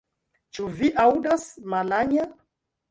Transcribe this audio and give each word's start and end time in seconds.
Ĉu 0.57 0.71
vi 0.79 0.91
aŭdas, 1.05 1.47
Malanja. 1.77 2.29